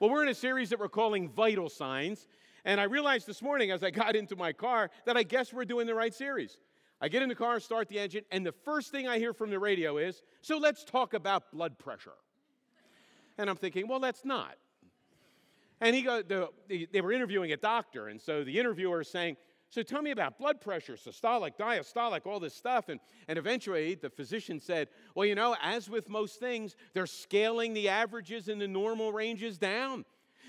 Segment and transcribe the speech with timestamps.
[0.00, 2.28] Well, we're in a series that we're calling Vital Signs.
[2.64, 5.64] And I realized this morning as I got into my car that I guess we're
[5.64, 6.56] doing the right series.
[7.00, 9.50] I get in the car, start the engine, and the first thing I hear from
[9.50, 12.14] the radio is, So let's talk about blood pressure.
[13.38, 14.54] And I'm thinking, Well, that's not.
[15.80, 16.48] And he go, the,
[16.92, 19.36] they were interviewing a doctor, and so the interviewer is saying,
[19.70, 22.88] So tell me about blood pressure, systolic, diastolic, all this stuff.
[22.88, 27.74] And, and eventually the physician said, Well, you know, as with most things, they're scaling
[27.74, 30.04] the averages and the normal ranges down.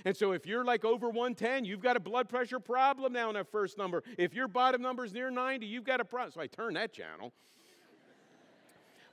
[0.06, 3.36] And so if you're like over 110, you've got a blood pressure problem now in
[3.36, 4.04] that first number.
[4.18, 6.32] If your bottom number is near 90, you've got a problem.
[6.32, 7.34] So I turned that channel.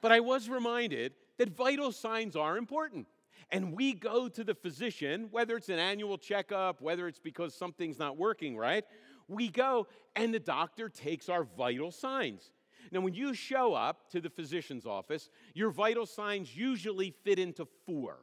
[0.00, 3.08] but I was reminded that vital signs are important.
[3.50, 7.98] And we go to the physician, whether it's an annual checkup, whether it's because something's
[7.98, 8.84] not working right,
[9.28, 12.50] we go and the doctor takes our vital signs.
[12.92, 17.66] Now, when you show up to the physician's office, your vital signs usually fit into
[17.84, 18.18] four.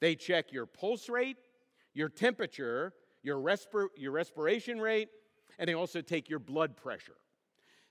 [0.00, 1.36] They check your pulse rate,
[1.94, 2.92] your temperature,
[3.22, 3.56] your,
[3.96, 5.08] your respiration rate,
[5.58, 7.16] and they also take your blood pressure.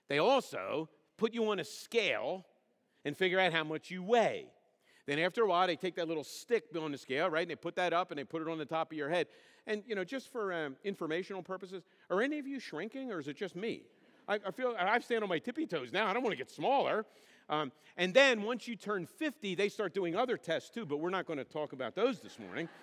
[0.08, 2.44] They also put you on a scale
[3.04, 4.46] and figure out how much you weigh.
[5.06, 7.56] Then after a while, they take that little stick on the scale, right, and they
[7.56, 9.26] put that up and they put it on the top of your head.
[9.66, 13.28] And you know, just for um, informational purposes, are any of you shrinking, or is
[13.28, 13.82] it just me?
[14.28, 16.06] I, I feel I stand on my tippy toes now.
[16.06, 17.04] I don't want to get smaller.
[17.48, 21.10] Um, and then once you turn 50, they start doing other tests too, but we're
[21.10, 22.68] not going to talk about those this morning.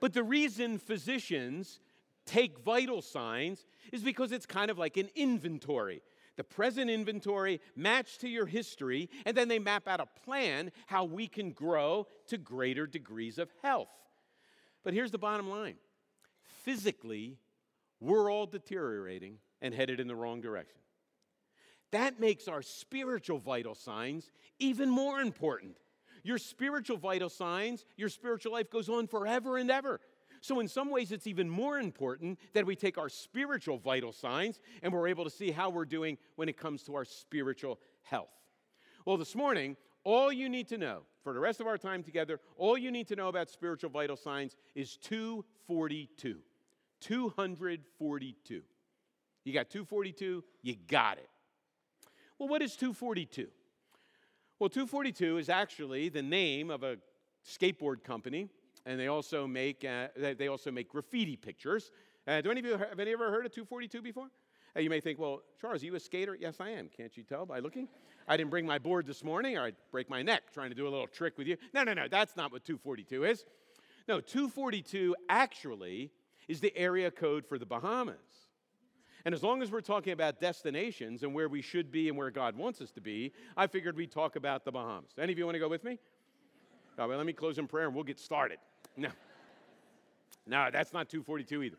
[0.00, 1.80] But the reason physicians
[2.24, 6.02] take vital signs is because it's kind of like an inventory.
[6.38, 11.04] The present inventory matched to your history, and then they map out a plan how
[11.04, 13.90] we can grow to greater degrees of health.
[14.84, 15.74] But here's the bottom line
[16.64, 17.38] physically,
[18.00, 20.80] we're all deteriorating and headed in the wrong direction.
[21.90, 25.76] That makes our spiritual vital signs even more important
[26.22, 30.00] your spiritual vital signs, your spiritual life goes on forever and ever.
[30.40, 34.60] So, in some ways, it's even more important that we take our spiritual vital signs
[34.82, 38.28] and we're able to see how we're doing when it comes to our spiritual health.
[39.04, 42.40] Well, this morning, all you need to know for the rest of our time together,
[42.56, 46.38] all you need to know about spiritual vital signs is 242.
[47.00, 48.62] 242.
[49.44, 51.28] You got 242, you got it.
[52.38, 53.48] Well, what is 242?
[54.58, 56.98] Well, 242 is actually the name of a
[57.46, 58.48] skateboard company,
[58.88, 61.92] and they also make, uh, they also make graffiti pictures.
[62.26, 64.30] Uh, do any of you have any ever heard of 242 before?
[64.74, 66.34] Uh, you may think, well, Charles, are you a skater?
[66.34, 66.88] Yes, I am.
[66.88, 67.86] Can't you tell by looking?
[68.26, 70.88] I didn't bring my board this morning, or I'd break my neck trying to do
[70.88, 71.58] a little trick with you.
[71.74, 73.44] No, no, no, that's not what 242 is.
[74.08, 76.10] No, 242 actually
[76.48, 78.16] is the area code for the Bahamas.
[79.26, 82.30] And as long as we're talking about destinations and where we should be and where
[82.30, 85.10] God wants us to be, I figured we'd talk about the Bahamas.
[85.18, 85.98] Any of you want to go with me?
[86.98, 88.58] All right, let me close in prayer and we'll get started.
[88.98, 89.10] No.
[90.46, 91.76] No, that's not 242 either.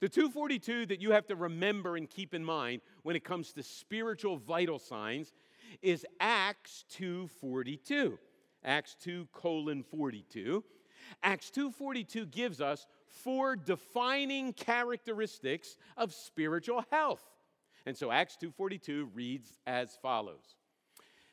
[0.00, 3.62] The 242 that you have to remember and keep in mind when it comes to
[3.62, 5.32] spiritual vital signs
[5.82, 8.18] is Acts 242.
[8.64, 10.64] Acts 2 colon 42.
[11.22, 17.22] Acts 242 gives us four defining characteristics of spiritual health.
[17.86, 20.56] And so Acts 2:42 reads as follows.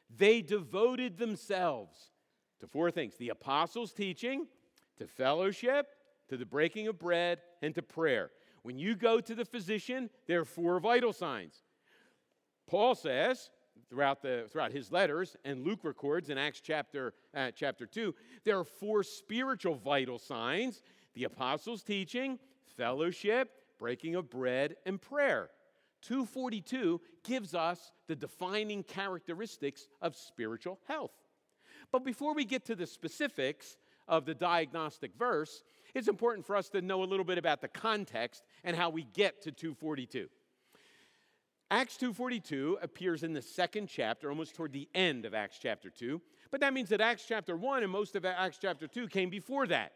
[0.09, 2.11] They devoted themselves
[2.59, 4.47] to four things: the apostles' teaching,
[5.01, 5.87] to fellowship,
[6.29, 8.29] to the breaking of bread, and to prayer.
[8.61, 11.63] When you go to the physician, there are four vital signs.
[12.67, 13.49] Paul says,
[13.89, 18.13] throughout, the, throughout his letters, and Luke records in Acts chapter, uh, chapter 2,
[18.45, 22.39] there are four spiritual vital signs the apostles' teaching,
[22.77, 25.49] fellowship, breaking of bread, and prayer.
[26.03, 31.11] 242 gives us the defining characteristics of spiritual health.
[31.91, 33.75] But before we get to the specifics
[34.11, 35.63] of the diagnostic verse,
[35.95, 39.03] it's important for us to know a little bit about the context and how we
[39.03, 40.29] get to 242.
[41.71, 46.21] Acts 2:42 appears in the second chapter, almost toward the end of Acts chapter 2.
[46.51, 49.65] But that means that Acts chapter 1 and most of Acts chapter 2 came before
[49.67, 49.93] that.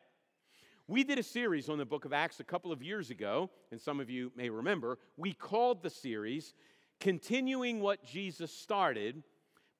[0.87, 3.81] We did a series on the book of Acts a couple of years ago, and
[3.81, 4.99] some of you may remember.
[5.17, 6.53] We called the series
[7.01, 9.23] Continuing What Jesus Started,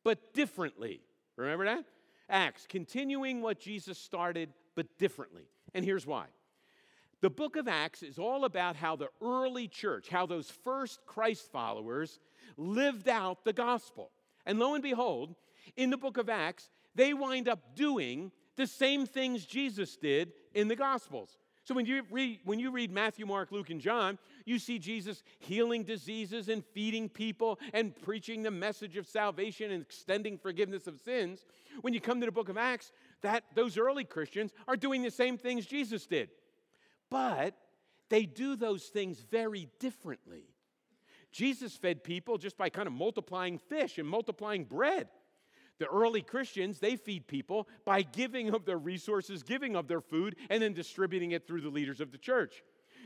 [0.03, 1.01] but Differently.
[1.37, 1.85] Remember that?
[2.29, 5.43] Acts, continuing what Jesus started, but differently.
[5.73, 6.25] And here's why.
[7.21, 11.51] The book of Acts is all about how the early church, how those first Christ
[11.51, 12.19] followers
[12.57, 14.11] lived out the gospel.
[14.45, 15.35] And lo and behold,
[15.75, 20.67] in the book of Acts, they wind up doing the same things Jesus did in
[20.67, 21.37] the gospels.
[21.65, 25.23] So when you read when you read Matthew, Mark, Luke and John, you see Jesus
[25.39, 30.99] healing diseases and feeding people and preaching the message of salvation and extending forgiveness of
[30.99, 31.43] sins.
[31.81, 32.91] When you come to the book of Acts,
[33.23, 36.29] that those early Christians are doing the same things Jesus did.
[37.09, 37.55] But
[38.09, 40.43] they do those things very differently.
[41.31, 45.09] Jesus fed people just by kind of multiplying fish and multiplying bread.
[45.79, 50.35] The early Christians, they feed people by giving of their resources, giving of their food,
[50.49, 52.63] and then distributing it through the leaders of the church.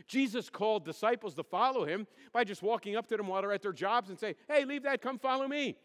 [0.07, 3.61] Jesus called disciples to follow him by just walking up to them while they're at
[3.61, 5.77] their jobs and say, Hey, leave that, come follow me.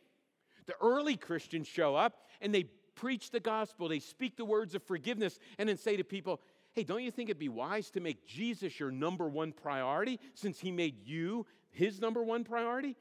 [0.67, 2.65] The early Christians show up and they
[2.95, 6.41] preach the gospel, they speak the words of forgiveness, and then say to people,
[6.75, 10.59] Hey, don't you think it'd be wise to make Jesus your number one priority since
[10.59, 12.97] he made you his number one priority?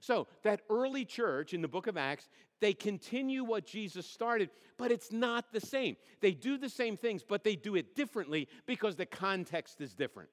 [0.00, 2.28] So, that early church in the book of Acts,
[2.64, 5.98] they continue what Jesus started, but it's not the same.
[6.22, 10.30] They do the same things, but they do it differently because the context is different.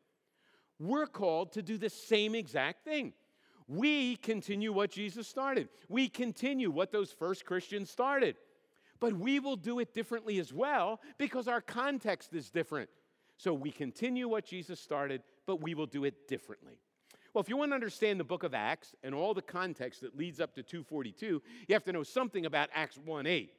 [0.80, 3.12] We're called to do the same exact thing.
[3.68, 8.38] We continue what Jesus started, we continue what those first Christians started.
[9.02, 12.90] But we will do it differently as well because our context is different.
[13.36, 16.80] So we continue what Jesus started, but we will do it differently.
[17.34, 20.18] Well, if you want to understand the book of Acts and all the context that
[20.18, 23.54] leads up to 242, you have to know something about Acts 1 8.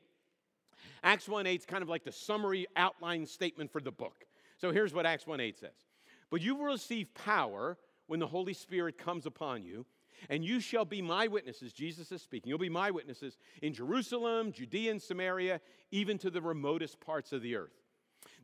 [1.02, 4.26] Acts 1 8 is kind of like the summary outline statement for the book.
[4.58, 5.86] So here's what Acts 1 8 says
[6.30, 9.86] But you will receive power when the Holy Spirit comes upon you,
[10.28, 11.72] and you shall be my witnesses.
[11.72, 12.50] Jesus is speaking.
[12.50, 15.60] You'll be my witnesses in Jerusalem, Judea, and Samaria,
[15.90, 17.72] even to the remotest parts of the earth.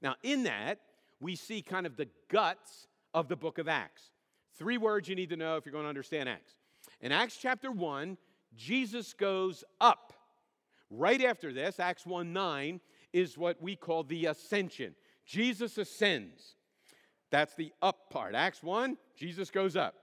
[0.01, 0.81] Now, in that,
[1.21, 4.11] we see kind of the guts of the book of Acts.
[4.59, 6.55] Three words you need to know if you're going to understand Acts.
[7.01, 8.19] In Acts chapter 1,
[8.57, 10.13] Jesus goes up.
[10.91, 12.81] Right after this, Acts 1 9,
[13.13, 14.95] is what we call the ascension.
[15.25, 16.57] Jesus ascends.
[17.31, 18.35] That's the up part.
[18.35, 19.95] Acts 1, Jesus goes up.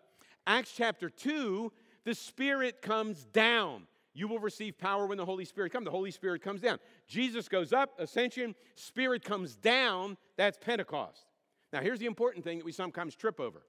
[0.48, 1.72] Acts chapter 2,
[2.06, 3.88] the Spirit comes down.
[4.14, 5.86] You will receive power when the Holy Spirit comes.
[5.86, 6.80] The Holy Spirit comes down.
[7.08, 10.16] Jesus goes up, ascension, Spirit comes down.
[10.38, 11.26] That's Pentecost.
[11.74, 13.64] Now, here's the important thing that we sometimes trip over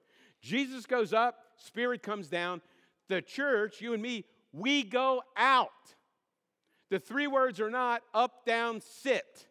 [0.47, 2.63] Jesus goes up, Spirit comes down.
[3.09, 5.71] The church, you and me, we go out.
[6.89, 9.49] The three words are not up, down, sit.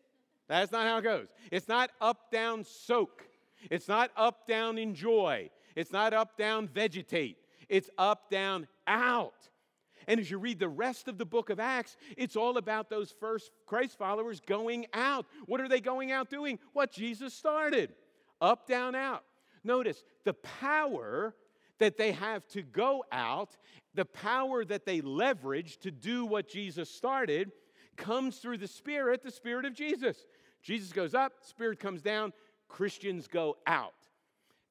[0.47, 1.27] That's not how it goes.
[1.51, 3.27] It's not up, down, soak.
[3.69, 5.49] It's not up, down, enjoy.
[5.75, 7.37] It's not up, down, vegetate.
[7.67, 9.49] It's up, down, out.
[10.07, 13.13] And as you read the rest of the book of Acts, it's all about those
[13.19, 15.25] first Christ followers going out.
[15.45, 16.59] What are they going out doing?
[16.73, 17.91] What Jesus started
[18.39, 19.23] up, down, out.
[19.65, 21.35] Notice the power
[21.79, 23.57] that they have to go out,
[23.93, 27.51] the power that they leverage to do what Jesus started,
[27.97, 30.25] comes through the Spirit, the Spirit of Jesus.
[30.61, 32.31] Jesus goes up, Spirit comes down,
[32.67, 33.93] Christians go out.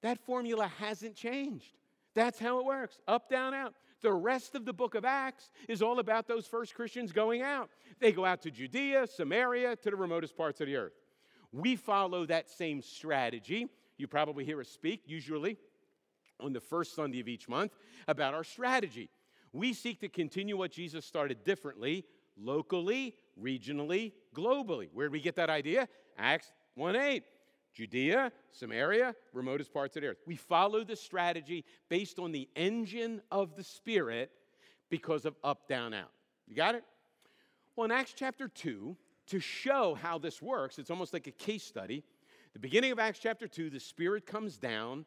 [0.02, 1.76] That formula hasn't changed.
[2.14, 3.74] That's how it works up, down, out.
[4.00, 7.70] The rest of the book of Acts is all about those first Christians going out.
[8.00, 10.92] They go out to Judea, Samaria, to the remotest parts of the earth.
[11.52, 13.68] We follow that same strategy.
[13.96, 15.56] You probably hear us speak, usually
[16.40, 17.72] on the first Sunday of each month,
[18.08, 19.08] about our strategy.
[19.52, 22.04] We seek to continue what Jesus started differently,
[22.36, 24.88] locally, regionally, globally.
[24.92, 25.88] Where did we get that idea?
[26.18, 27.24] Acts 1 8.
[27.74, 30.18] Judea, Samaria, remotest parts of the earth.
[30.26, 34.30] We follow the strategy based on the engine of the Spirit
[34.90, 36.10] because of up, down, out.
[36.46, 36.84] You got it?
[37.74, 38.96] Well, in Acts chapter 2,
[39.26, 42.04] to show how this works, it's almost like a case study.
[42.54, 45.04] The beginning of Acts chapter 2, the Spirit comes down,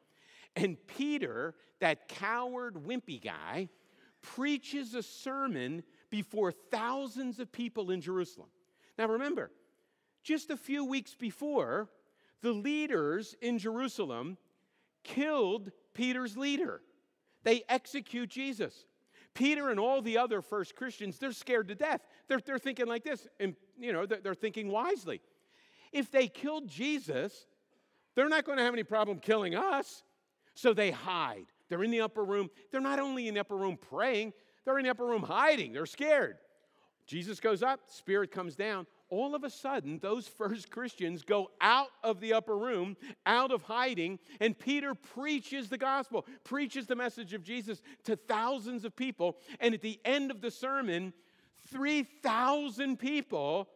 [0.55, 3.69] and Peter, that coward, wimpy guy,
[4.22, 8.50] preaches a sermon before thousands of people in Jerusalem.
[8.98, 9.50] Now remember,
[10.24, 11.89] just a few weeks before,
[12.41, 14.38] the leaders in Jerusalem
[15.03, 16.81] killed Peter's leader.
[17.43, 18.86] They execute Jesus.
[19.33, 22.01] Peter and all the other first Christians, they're scared to death.
[22.27, 25.22] They're, they're thinking like this, and you know, they're, they're thinking wisely.
[25.91, 27.46] If they killed Jesus,
[28.15, 30.03] they're not going to have any problem killing us.
[30.53, 31.46] So they hide.
[31.70, 32.50] They're in the upper room.
[32.72, 34.34] They're not only in the upper room praying,
[34.65, 35.74] they're in the upper room hiding.
[35.74, 36.38] They're scared.
[37.06, 41.89] Jesus goes up, Spirit comes down all of a sudden, those first Christians go out
[42.03, 47.34] of the upper room, out of hiding, and Peter preaches the gospel, preaches the message
[47.34, 49.38] of Jesus to thousands of people.
[49.60, 51.13] And at the end of the sermon,
[51.72, 53.70] 3,000 people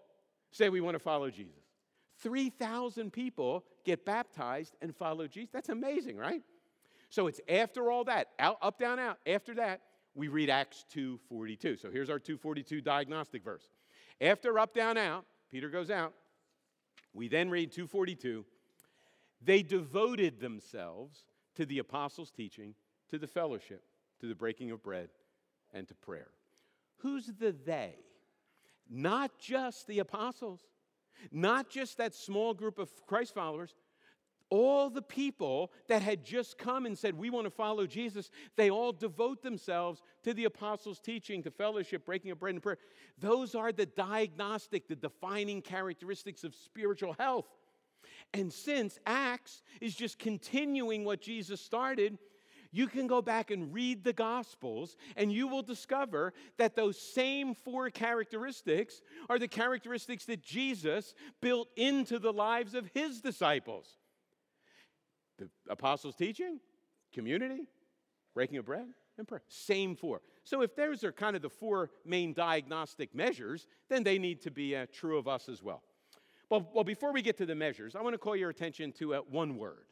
[0.51, 1.60] say, We want to follow Jesus.
[2.21, 5.51] 3,000 people get baptized and follow Jesus.
[5.51, 6.41] That's amazing, right?
[7.09, 9.17] So it's after all that, out, up, down, out.
[9.27, 9.81] After that,
[10.13, 11.79] we read Acts 2:42.
[11.79, 13.69] So here's our 242 diagnostic verse.
[14.19, 16.13] After up, down, out, Peter goes out.
[17.13, 18.45] We then read 242.
[19.41, 21.25] They devoted themselves
[21.55, 22.75] to the apostles' teaching,
[23.09, 23.83] to the fellowship,
[24.19, 25.09] to the breaking of bread,
[25.73, 26.31] and to prayer.
[26.97, 27.95] Who's the they?
[28.89, 30.61] Not just the apostles,
[31.31, 33.75] Not just that small group of Christ followers,
[34.51, 38.69] all the people that had just come and said, We want to follow Jesus, they
[38.69, 42.77] all devote themselves to the apostles' teaching, to fellowship, breaking of bread, and prayer.
[43.17, 47.47] Those are the diagnostic, the defining characteristics of spiritual health.
[48.33, 52.17] And since Acts is just continuing what Jesus started,
[52.71, 57.53] you can go back and read the Gospels, and you will discover that those same
[57.53, 63.97] four characteristics are the characteristics that Jesus built into the lives of his disciples
[65.37, 66.59] the apostles' teaching,
[67.11, 67.67] community,
[68.35, 68.85] breaking of bread,
[69.17, 69.41] and prayer.
[69.47, 70.21] Same four.
[70.43, 74.51] So if those are kind of the four main diagnostic measures, then they need to
[74.51, 75.81] be uh, true of us as well.
[76.49, 79.15] Well, well, before we get to the measures, I want to call your attention to
[79.15, 79.85] uh, one word.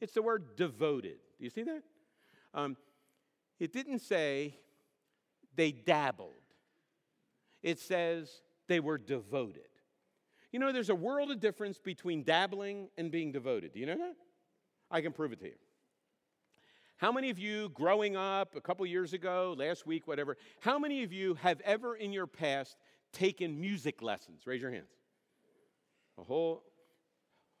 [0.00, 1.18] It's the word devoted.
[1.38, 1.82] Do you see that?
[2.56, 2.76] Um,
[3.60, 4.58] it didn't say
[5.54, 6.32] they dabbled,
[7.62, 9.62] it says they were devoted.
[10.52, 13.74] You know, there's a world of difference between dabbling and being devoted.
[13.74, 14.16] Do you know that?
[14.90, 15.54] I can prove it to you.
[16.96, 21.02] How many of you, growing up a couple years ago, last week, whatever, how many
[21.02, 22.78] of you have ever in your past
[23.12, 24.46] taken music lessons?
[24.46, 24.88] Raise your hands.
[26.16, 26.62] A whole,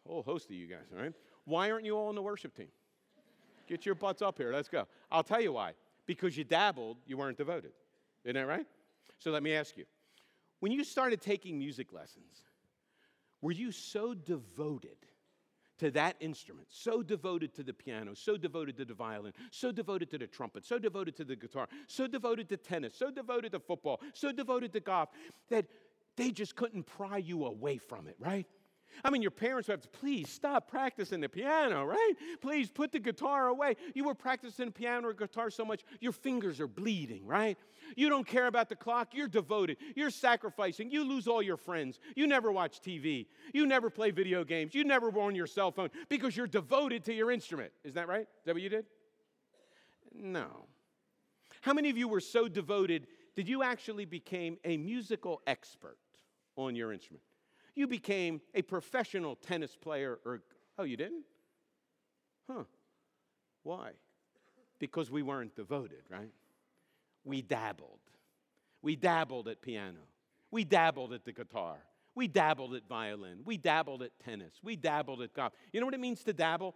[0.06, 1.12] whole host of you guys, all right?
[1.44, 2.68] Why aren't you all on the worship team?
[3.66, 4.52] Get your butts up here.
[4.52, 4.86] Let's go.
[5.10, 5.72] I'll tell you why.
[6.06, 7.72] Because you dabbled, you weren't devoted.
[8.24, 8.66] Isn't that right?
[9.18, 9.84] So let me ask you
[10.60, 12.44] when you started taking music lessons,
[13.40, 14.96] were you so devoted
[15.78, 20.10] to that instrument, so devoted to the piano, so devoted to the violin, so devoted
[20.10, 23.60] to the trumpet, so devoted to the guitar, so devoted to tennis, so devoted to
[23.60, 25.10] football, so devoted to golf,
[25.50, 25.66] that
[26.16, 28.46] they just couldn't pry you away from it, right?
[29.04, 32.12] I mean, your parents would have to, please stop practicing the piano, right?
[32.40, 33.76] Please put the guitar away.
[33.94, 37.58] You were practicing piano or guitar so much, your fingers are bleeding, right?
[37.96, 39.08] You don't care about the clock.
[39.12, 39.76] You're devoted.
[39.94, 40.90] You're sacrificing.
[40.90, 42.00] You lose all your friends.
[42.14, 43.26] You never watch TV.
[43.52, 44.74] You never play video games.
[44.74, 47.72] You never on your cell phone because you're devoted to your instrument.
[47.84, 48.22] Is that right?
[48.22, 48.86] Is that what you did?
[50.14, 50.66] No.
[51.60, 55.98] How many of you were so devoted that you actually became a musical expert
[56.56, 57.22] on your instrument?
[57.76, 60.40] You became a professional tennis player or
[60.78, 61.24] oh, you didn't?
[62.50, 62.64] Huh.
[63.62, 63.90] Why?
[64.80, 66.32] Because we weren't devoted, right?
[67.26, 67.98] we dabbled.
[68.80, 69.98] We dabbled at piano.
[70.50, 71.76] We dabbled at the guitar.
[72.14, 73.40] We dabbled at violin.
[73.44, 74.54] We dabbled at tennis.
[74.62, 75.52] We dabbled at golf.
[75.72, 76.74] You know what it means to dabble?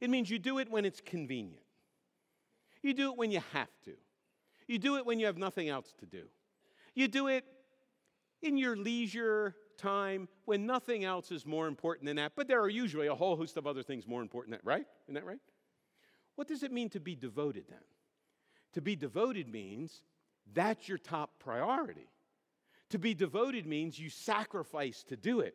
[0.00, 1.62] It means you do it when it's convenient.
[2.82, 3.92] You do it when you have to.
[4.66, 6.24] You do it when you have nothing else to do.
[6.94, 7.44] You do it
[8.42, 12.32] in your leisure time when nothing else is more important than that.
[12.36, 14.86] But there are usually a whole host of other things more important than that, right?
[15.06, 15.40] Isn't that right?
[16.36, 17.80] What does it mean to be devoted then?
[18.74, 20.02] To be devoted means
[20.52, 22.08] that's your top priority.
[22.90, 25.54] To be devoted means you sacrifice to do it.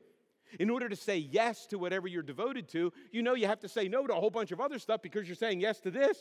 [0.59, 3.67] In order to say yes to whatever you're devoted to, you know you have to
[3.67, 6.17] say no to a whole bunch of other stuff because you're saying yes to this.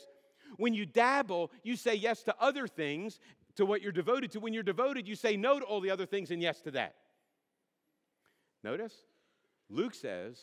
[0.57, 3.19] When you dabble, you say yes to other things,
[3.55, 4.39] to what you're devoted to.
[4.39, 6.95] When you're devoted, you say no to all the other things and yes to that.
[8.65, 8.95] Notice,
[9.69, 10.39] Luke says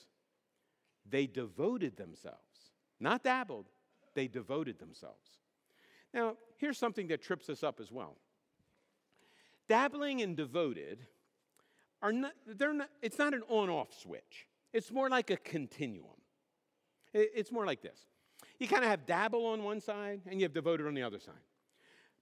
[1.11, 3.67] they devoted themselves, not dabbled,
[4.15, 5.41] they devoted themselves.
[6.15, 8.15] Now, here's something that trips us up as well.
[9.69, 11.01] Dabbling and devoted
[12.01, 14.47] are not, they're not, it's not an on off switch.
[14.73, 16.21] It's more like a continuum.
[17.13, 18.07] It's more like this.
[18.61, 21.19] You kind of have dabble on one side and you have devoted on the other
[21.19, 21.35] side.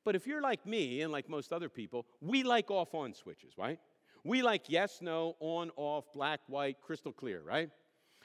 [0.07, 3.59] But if you're like me and like most other people, we like off on switches,
[3.59, 3.79] right?
[4.25, 7.71] We like yes, no, on, off, black, white, crystal clear, right?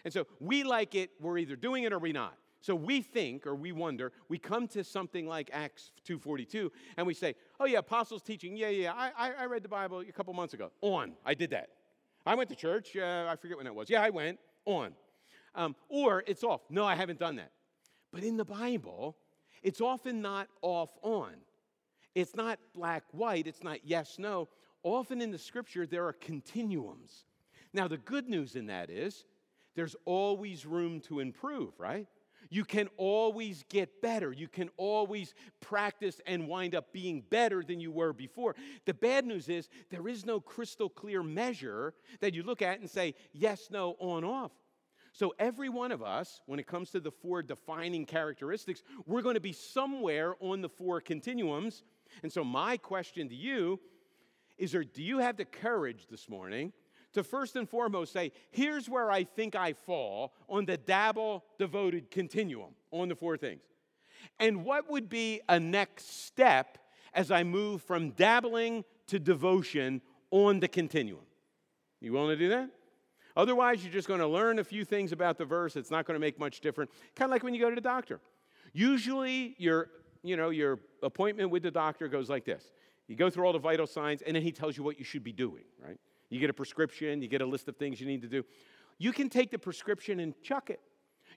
[0.03, 2.37] And so we like it, we're either doing it or we're not.
[2.61, 7.13] So we think or we wonder, we come to something like Acts 2.42 and we
[7.13, 10.53] say, oh yeah, apostles teaching, yeah, yeah, I, I read the Bible a couple months
[10.53, 10.71] ago.
[10.81, 11.69] On, I did that.
[12.25, 13.89] I went to church, uh, I forget when it was.
[13.89, 14.93] Yeah, I went, on.
[15.53, 16.61] Um, or it's off.
[16.69, 17.51] No, I haven't done that.
[18.11, 19.15] But in the Bible,
[19.63, 21.35] it's often not off on.
[22.13, 24.49] It's not black white, it's not yes no.
[24.85, 27.25] Often in the scripture, there are continuums.
[27.73, 29.25] Now, the good news in that is
[29.75, 32.05] there's always room to improve, right?
[32.51, 34.31] You can always get better.
[34.31, 38.55] You can always practice and wind up being better than you were before.
[38.85, 42.87] The bad news is there is no crystal clear measure that you look at and
[42.87, 44.51] say, yes, no, on, off.
[45.13, 49.33] So, every one of us, when it comes to the four defining characteristics, we're going
[49.35, 51.81] to be somewhere on the four continuums.
[52.21, 53.79] And so, my question to you
[54.57, 56.73] is there, do you have the courage this morning
[57.15, 62.11] to first and foremost say, here's where I think I fall on the dabble devoted
[62.11, 63.61] continuum on the four things.
[64.39, 66.77] And what would be a next step
[67.13, 71.25] as I move from dabbling to devotion on the continuum?
[72.01, 72.69] You willing to do that?
[73.37, 75.75] Otherwise, you're just going to learn a few things about the verse.
[75.75, 76.91] It's not going to make much difference.
[77.15, 78.19] Kind of like when you go to the doctor.
[78.73, 79.89] Usually, your,
[80.23, 82.71] you know, your appointment with the doctor goes like this.
[83.07, 85.23] You go through all the vital signs, and then he tells you what you should
[85.23, 85.99] be doing, right?
[86.29, 88.43] You get a prescription, you get a list of things you need to do.
[88.97, 90.79] You can take the prescription and chuck it.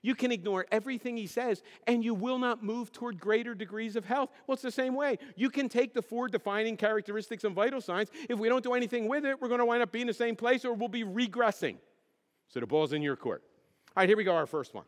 [0.01, 4.05] You can ignore everything he says, and you will not move toward greater degrees of
[4.05, 4.29] health.
[4.47, 5.17] Well, it's the same way.
[5.35, 8.09] You can take the four defining characteristics and vital signs.
[8.29, 10.35] If we don't do anything with it, we're going to wind up being the same
[10.35, 11.77] place or we'll be regressing.
[12.47, 13.43] So the ball's in your court.
[13.95, 14.85] All right, here we go, our first one.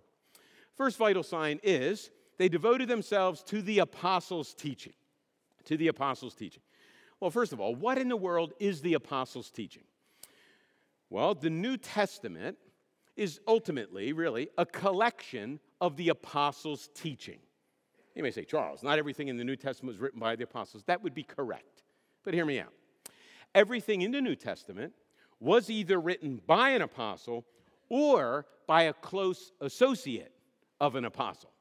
[0.78, 4.94] First vital sign is they devoted themselves to the apostles' teaching.
[5.66, 6.64] To the apostles' teaching.
[7.22, 9.84] Well, first of all, what in the world is the apostles' teaching?
[11.10, 12.58] Well, the New Testament
[13.16, 17.38] is ultimately, really, a collection of the apostles' teaching.
[18.16, 20.84] You may say, Charles, not everything in the New Testament was written by the apostles.
[20.88, 21.84] That would be correct.
[22.24, 22.74] But hear me out.
[23.54, 24.94] Everything in the New Testament
[25.40, 27.46] was either written by an apostle
[27.90, 30.34] or by a close associate
[30.80, 31.52] of an apostle.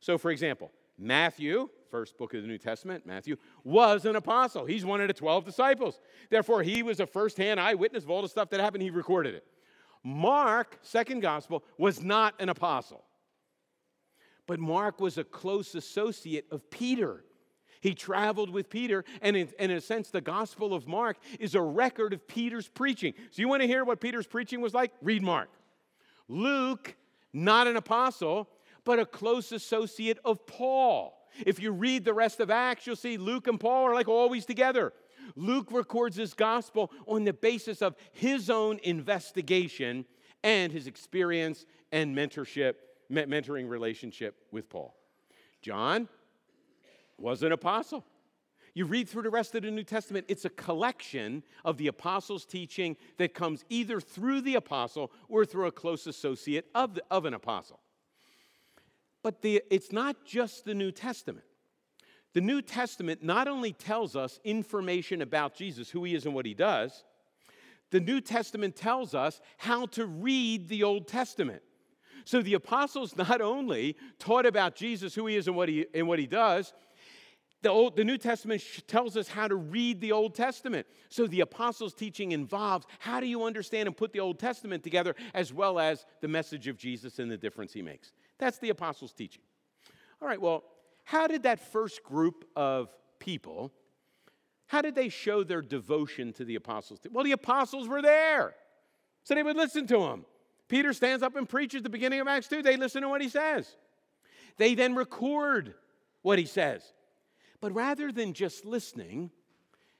[0.00, 0.70] So, for example,
[1.02, 4.64] Matthew, first book of the New Testament, Matthew, was an apostle.
[4.64, 6.00] He's one of the 12 disciples.
[6.30, 8.84] Therefore, he was a firsthand eyewitness of all the stuff that happened.
[8.84, 9.44] He recorded it.
[10.04, 13.04] Mark, second gospel, was not an apostle.
[14.46, 17.24] But Mark was a close associate of Peter.
[17.80, 21.60] He traveled with Peter, and in, in, a sense, the Gospel of Mark is a
[21.60, 23.12] record of Peter's preaching.
[23.32, 24.92] So, you want to hear what Peter's preaching was like?
[25.02, 25.48] Read Mark.
[26.28, 26.94] Luke,
[27.32, 28.48] not an apostle,
[28.84, 31.18] but a close associate of Paul.
[31.46, 34.44] If you read the rest of Acts, you'll see Luke and Paul are like always
[34.44, 34.92] together.
[35.36, 40.04] Luke records his gospel on the basis of his own investigation
[40.42, 42.74] and his experience and mentorship,
[43.10, 44.94] mentoring relationship with Paul.
[45.62, 46.08] John
[47.18, 48.04] was an apostle.
[48.74, 52.46] You read through the rest of the New Testament, it's a collection of the apostles'
[52.46, 57.26] teaching that comes either through the apostle or through a close associate of, the, of
[57.26, 57.80] an apostle.
[59.22, 61.44] But the, it's not just the New Testament.
[62.34, 66.46] The New Testament not only tells us information about Jesus, who he is and what
[66.46, 67.04] he does,
[67.90, 71.62] the New Testament tells us how to read the Old Testament.
[72.24, 76.08] So the apostles not only taught about Jesus, who he is and what he, and
[76.08, 76.72] what he does,
[77.62, 80.86] the, Old, the New Testament tells us how to read the Old Testament.
[81.10, 85.14] So the apostles' teaching involves how do you understand and put the Old Testament together,
[85.34, 88.12] as well as the message of Jesus and the difference he makes.
[88.42, 89.42] That's the apostles' teaching.
[90.20, 90.64] All right, well,
[91.04, 92.88] how did that first group of
[93.20, 93.72] people,
[94.66, 96.98] how did they show their devotion to the apostles?
[97.12, 98.56] Well, the apostles were there,
[99.22, 100.24] so they would listen to him.
[100.68, 102.62] Peter stands up and preaches the beginning of Acts 2.
[102.62, 103.76] They listen to what he says.
[104.56, 105.74] They then record
[106.22, 106.82] what he says.
[107.60, 109.30] But rather than just listening,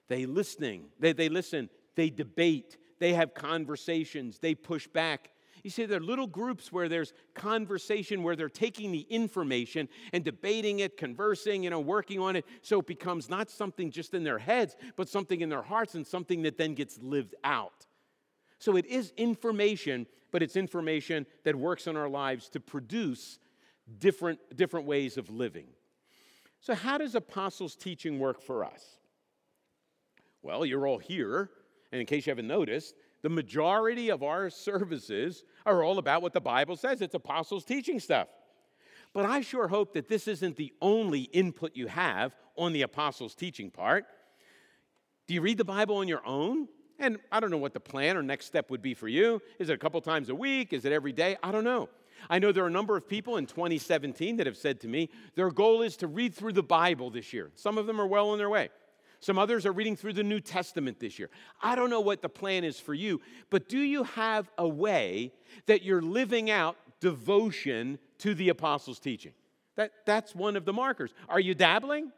[0.08, 5.30] they listening, they, they listen, they debate, they have conversations, they push back.
[5.62, 10.24] You see, there are little groups where there's conversation, where they're taking the information and
[10.24, 14.24] debating it, conversing, you know, working on it, so it becomes not something just in
[14.24, 17.86] their heads, but something in their hearts and something that then gets lived out.
[18.58, 23.38] So it is information, but it's information that works in our lives to produce
[23.98, 25.68] different, different ways of living.
[26.60, 28.98] So, how does apostles' teaching work for us?
[30.42, 31.50] Well, you're all here,
[31.90, 36.32] and in case you haven't noticed, the majority of our services are all about what
[36.32, 37.00] the Bible says.
[37.00, 38.28] It's apostles' teaching stuff.
[39.14, 43.34] But I sure hope that this isn't the only input you have on the apostles'
[43.34, 44.06] teaching part.
[45.26, 46.68] Do you read the Bible on your own?
[46.98, 49.40] And I don't know what the plan or next step would be for you.
[49.58, 50.72] Is it a couple times a week?
[50.72, 51.36] Is it every day?
[51.42, 51.88] I don't know.
[52.30, 55.10] I know there are a number of people in 2017 that have said to me
[55.34, 57.50] their goal is to read through the Bible this year.
[57.54, 58.70] Some of them are well on their way.
[59.22, 61.30] Some others are reading through the New Testament this year.
[61.62, 65.32] I don't know what the plan is for you, but do you have a way
[65.66, 69.32] that you're living out devotion to the apostles' teaching?
[69.76, 71.14] That, that's one of the markers.
[71.28, 72.10] Are you dabbling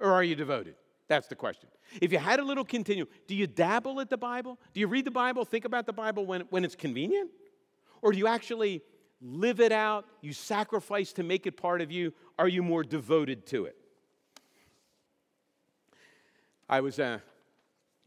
[0.00, 0.74] or are you devoted?
[1.06, 1.68] That's the question.
[2.00, 4.58] If you had a little continuum, do you dabble at the Bible?
[4.72, 7.30] Do you read the Bible, think about the Bible when, when it's convenient?
[8.00, 8.80] Or do you actually
[9.20, 13.46] live it out, you sacrifice to make it part of you, are you more devoted
[13.48, 13.76] to it?
[16.72, 17.18] I was uh,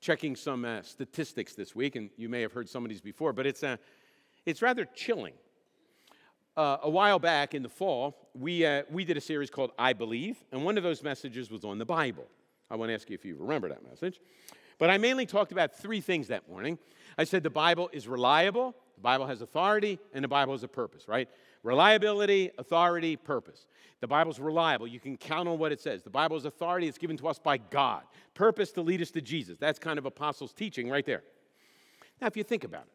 [0.01, 3.31] checking some uh, statistics this week, and you may have heard some of these before,
[3.31, 3.77] but it's, uh,
[4.43, 5.35] it's rather chilling.
[6.57, 9.93] Uh, a while back in the fall, we, uh, we did a series called I
[9.93, 12.25] Believe, and one of those messages was on the Bible.
[12.71, 14.19] I want to ask you if you remember that message.
[14.79, 16.79] But I mainly talked about three things that morning.
[17.19, 20.67] I said the Bible is reliable, the Bible has authority, and the Bible has a
[20.67, 21.29] purpose, right?
[21.65, 23.65] Reliability, authority, purpose.
[23.99, 24.85] The Bible's reliable.
[24.85, 26.03] You can count on what it says.
[26.03, 28.03] The Bible's authority is given to us by God.
[28.35, 29.57] Purpose to lead us to Jesus.
[29.57, 31.23] That's kind of apostles' teaching right there.
[32.21, 32.91] Now, if you think about it,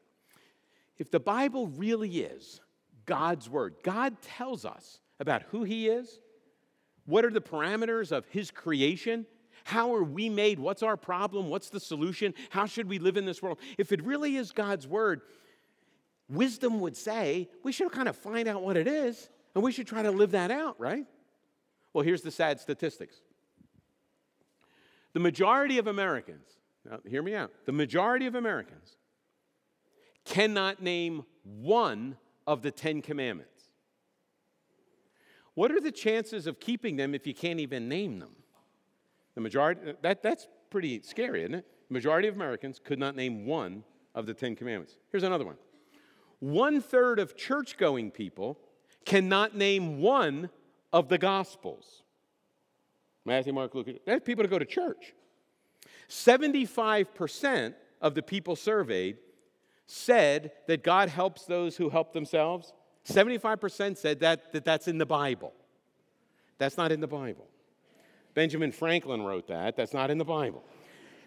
[0.99, 2.61] if the Bible really is
[3.07, 6.21] God's Word, God tells us about who He is,
[7.07, 9.27] what are the parameters of His creation,
[9.65, 13.25] how are we made, what's our problem, what's the solution, how should we live in
[13.25, 13.59] this world.
[13.79, 15.23] If it really is God's Word,
[16.31, 19.87] wisdom would say we should kind of find out what it is and we should
[19.87, 21.07] try to live that out, right?
[21.93, 23.21] Well, here's the sad statistics
[25.13, 26.47] the majority of Americans,
[26.89, 28.97] now hear me out, the majority of Americans
[30.25, 32.17] cannot name one
[32.47, 33.65] of the Ten Commandments.
[35.55, 38.37] What are the chances of keeping them if you can't even name them?
[39.35, 41.67] The majority, that, that's pretty scary, isn't it?
[41.89, 43.83] The majority of Americans could not name one
[44.15, 44.97] of the Ten Commandments.
[45.11, 45.57] Here's another one
[46.41, 48.59] one third of church going people
[49.05, 50.51] cannot name one
[50.93, 52.03] of the Gospels.
[53.25, 53.89] Matthew, Mark, Luke.
[54.07, 55.15] That's people to go to church.
[56.09, 59.19] 75% of the people surveyed
[59.87, 62.73] said that God helps those who help themselves.
[63.05, 65.53] 75% said that, that that's in the Bible.
[66.59, 67.47] That's not in the Bible.
[68.35, 69.77] Benjamin Franklin wrote that.
[69.77, 70.65] That's not in the Bible.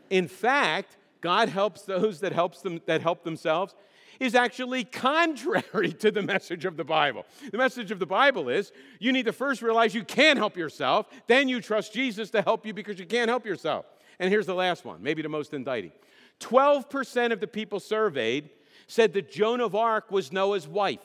[0.10, 3.76] In fact, God helps those that helps them that help themselves
[4.24, 7.26] is actually contrary to the message of the Bible.
[7.52, 11.08] The message of the Bible is you need to first realize you can't help yourself,
[11.28, 13.86] then you trust Jesus to help you because you can't help yourself.
[14.20, 15.92] And here's the last one, maybe the most indicting
[16.40, 18.50] 12% of the people surveyed
[18.88, 21.00] said that Joan of Arc was Noah's wife.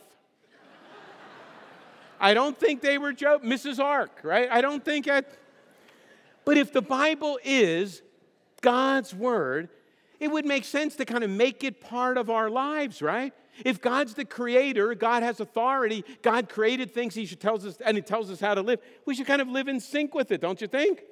[2.20, 3.80] I don't think they were Joe, Mrs.
[3.80, 4.48] Ark, right?
[4.50, 5.36] I don't think that.
[6.44, 8.00] But if the Bible is
[8.60, 9.70] God's word,
[10.20, 13.32] it would make sense to kind of make it part of our lives, right?
[13.64, 17.96] If God's the creator, God has authority, God created things he should tells us and
[17.96, 20.40] he tells us how to live, we should kind of live in sync with it,
[20.40, 21.02] don't you think?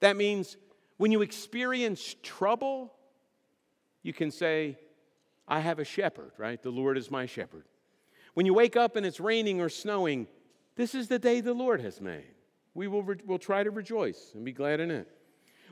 [0.00, 0.56] That means
[0.96, 2.92] when you experience trouble,
[4.02, 4.78] you can say,
[5.46, 6.62] I have a shepherd, right?
[6.62, 7.64] The Lord is my shepherd.
[8.34, 10.26] When you wake up and it's raining or snowing,
[10.76, 12.34] this is the day the Lord has made.
[12.74, 15.08] We will re- we'll try to rejoice and be glad in it.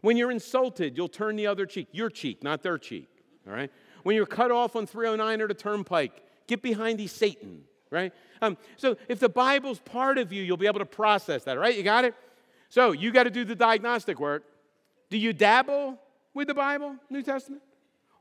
[0.03, 3.09] When you're insulted, you'll turn the other cheek, your cheek, not their cheek,
[3.47, 3.71] all right?
[4.03, 8.13] When you're cut off on 309 or the turnpike, get behind the Satan, right?
[8.43, 11.77] Um, so if the Bible's part of you, you'll be able to process that, right?
[11.77, 12.15] You got it?
[12.69, 14.45] So you got to do the diagnostic work.
[15.11, 15.99] Do you dabble
[16.35, 17.63] with the Bible, New Testament?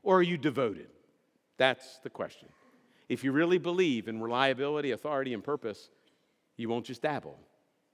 [0.02, 0.88] Or are you devoted?
[1.56, 2.48] That's the question.
[3.08, 5.90] If you really believe in reliability, authority, and purpose,
[6.56, 7.38] you won't just dabble,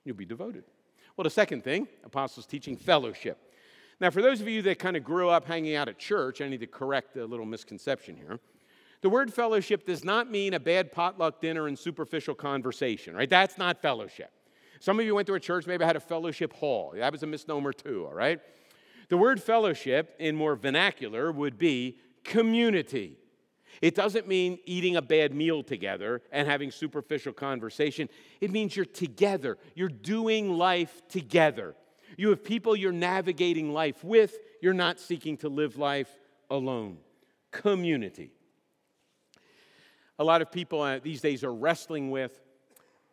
[0.04, 0.64] you'll be devoted.
[1.16, 3.38] Well, the second thing, apostles teaching fellowship.
[4.02, 6.48] Now, for those of you that kind of grew up hanging out at church, I
[6.48, 8.40] need to correct a little misconception here.
[9.00, 13.30] The word fellowship does not mean a bad potluck dinner and superficial conversation, right?
[13.30, 14.32] That's not fellowship.
[14.80, 16.94] Some of you went to a church, maybe had a fellowship hall.
[16.96, 18.40] That was a misnomer too, all right?
[19.08, 23.18] The word fellowship in more vernacular would be community.
[23.80, 28.08] It doesn't mean eating a bad meal together and having superficial conversation.
[28.40, 31.76] It means you're together, you're doing life together.
[32.16, 34.38] You have people you're navigating life with.
[34.60, 36.10] You're not seeking to live life
[36.50, 36.98] alone.
[37.50, 38.32] Community.
[40.18, 42.40] A lot of people uh, these days are wrestling with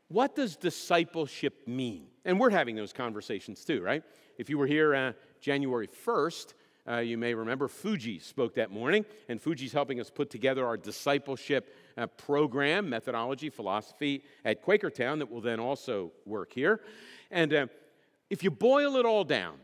[0.10, 2.08] what does discipleship mean?
[2.26, 4.04] And we're having those conversations too, right?
[4.38, 6.54] If you were here uh, January 1st,
[6.90, 10.78] uh, you may remember Fuji spoke that morning, and Fuji's helping us put together our
[10.78, 16.82] discipleship uh, program, methodology, philosophy at Quakertown that will then also work here.
[17.30, 17.68] And uh,
[18.30, 19.56] if you boil it all down,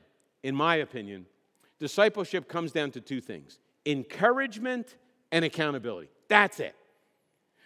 [0.43, 1.25] in my opinion,
[1.79, 4.95] discipleship comes down to two things encouragement
[5.31, 6.09] and accountability.
[6.27, 6.75] That's it.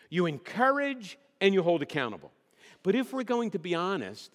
[0.10, 2.32] You encourage and you hold accountable.
[2.84, 4.32] But if we're going to be honest,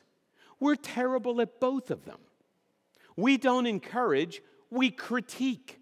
[0.61, 2.19] we're terrible at both of them.
[3.17, 5.81] We don't encourage, we critique.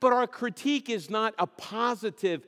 [0.00, 2.46] But our critique is not a positive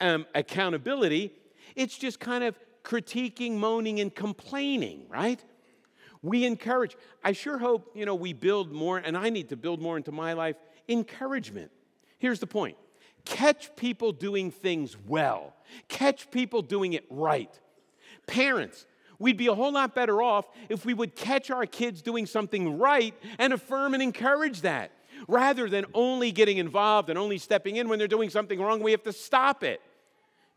[0.00, 1.32] um, accountability,
[1.76, 5.42] it's just kind of critiquing, moaning, and complaining, right?
[6.24, 6.96] We encourage.
[7.22, 10.10] I sure hope, you know, we build more, and I need to build more into
[10.10, 10.56] my life
[10.88, 11.70] encouragement.
[12.18, 12.76] Here's the point
[13.26, 15.54] catch people doing things well,
[15.88, 17.50] catch people doing it right.
[18.26, 18.86] Parents,
[19.18, 22.78] we'd be a whole lot better off if we would catch our kids doing something
[22.78, 24.92] right and affirm and encourage that.
[25.28, 28.92] Rather than only getting involved and only stepping in when they're doing something wrong, we
[28.92, 29.80] have to stop it.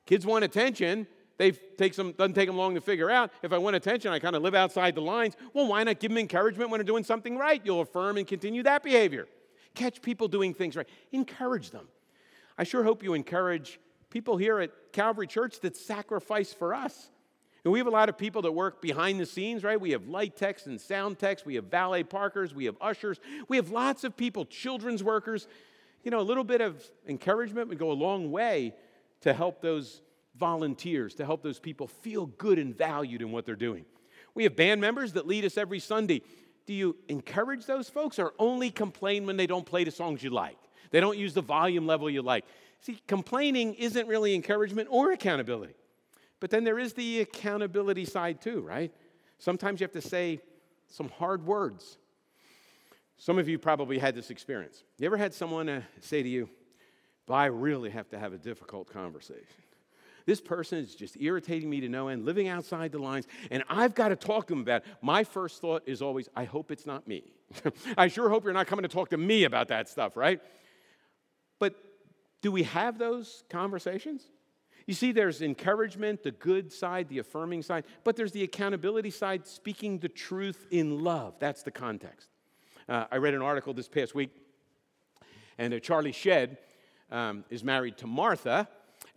[0.06, 3.32] Kids want attention, they take some, doesn't take them long to figure out.
[3.44, 5.36] If I want attention, I kind of live outside the lines.
[5.54, 7.62] Well, why not give them encouragement when they're doing something right?
[7.64, 9.28] You'll affirm and continue that behavior.
[9.76, 10.90] Catch people doing things right.
[11.12, 11.88] Encourage them.
[12.58, 17.12] I sure hope you encourage people here at Calvary Church that sacrifice for us.
[17.64, 19.80] And we have a lot of people that work behind the scenes, right?
[19.80, 21.46] We have light techs and sound techs.
[21.46, 22.56] We have valet parkers.
[22.56, 23.20] We have ushers.
[23.48, 25.48] We have lots of people, children's workers.
[26.04, 28.74] You know, a little bit of encouragement would go a long way
[29.22, 30.02] to help those
[30.38, 33.86] volunteers to help those people feel good and valued in what they're doing.
[34.36, 36.22] We have band members that lead us every Sunday.
[36.66, 40.30] Do you encourage those folks or only complain when they don't play the songs you
[40.30, 40.58] like?
[40.92, 42.46] They don't use the volume level you like.
[42.82, 45.74] See, complaining isn't really encouragement or accountability.
[46.40, 48.92] But then there is the accountability side too, right?
[49.40, 50.40] Sometimes you have to say
[50.88, 51.98] some hard words.
[53.18, 54.84] Some of you probably had this experience.
[55.00, 56.50] You ever had someone uh, say to you,
[57.26, 59.46] but I really have to have a difficult conversation?
[60.28, 63.96] This person is just irritating me to no end, living outside the lines, and I've
[63.96, 64.88] got to talk to them about it.
[65.02, 67.24] My first thought is always, I hope it's not me.
[67.98, 70.42] I sure hope you're not coming to talk to me about that stuff, right?
[71.60, 71.76] But
[72.42, 74.22] do we have those conversations?
[74.86, 79.48] You see, there's encouragement, the good side, the affirming side, but there's the accountability side,
[79.48, 81.36] speaking the truth in love.
[81.40, 82.28] That's the context.
[82.90, 84.32] Uh, I read an article this past week,
[85.58, 86.58] and uh, Charlie Shedd
[87.12, 88.68] um, is married to Martha,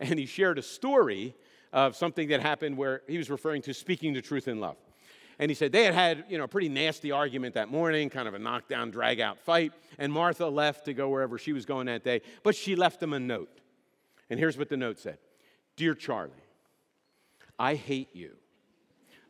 [0.01, 1.35] and he shared a story
[1.71, 4.75] of something that happened where he was referring to speaking the truth in love.
[5.39, 8.27] And he said they had had, you know, a pretty nasty argument that morning, kind
[8.27, 9.71] of a knockdown, drag out fight.
[9.97, 13.13] And Martha left to go wherever she was going that day, but she left him
[13.13, 13.59] a note.
[14.29, 15.17] And here's what the note said
[15.77, 16.33] Dear Charlie,
[17.57, 18.35] I hate you.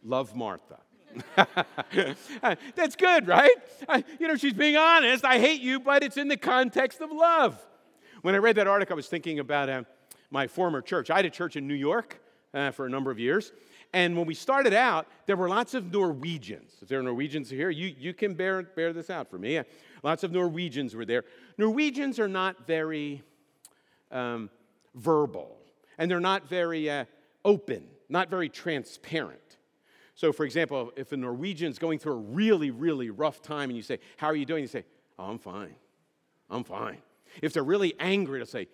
[0.03, 0.79] Love Martha.
[2.75, 3.55] That's good, right?
[3.87, 5.25] I, you know, she's being honest.
[5.25, 7.61] I hate you, but it's in the context of love.
[8.21, 9.83] When I read that article, I was thinking about uh,
[10.31, 11.09] my former church.
[11.09, 12.19] I had a church in New York
[12.53, 13.51] uh, for a number of years.
[13.93, 16.71] And when we started out, there were lots of Norwegians.
[16.81, 19.57] If there are Norwegians here, you, you can bear, bear this out for me.
[19.57, 19.63] Uh,
[20.01, 21.25] lots of Norwegians were there.
[21.57, 23.21] Norwegians are not very
[24.09, 24.49] um,
[24.95, 25.57] verbal,
[25.97, 27.05] and they're not very uh,
[27.43, 29.57] open, not very transparent.
[30.15, 33.83] So, for example, if a Norwegian's going through a really, really rough time and you
[33.83, 34.61] say, How are you doing?
[34.61, 34.85] You say,
[35.17, 35.75] Oh, I'm fine.
[36.49, 36.97] I'm fine.
[37.41, 38.67] If they're really angry, they'll say,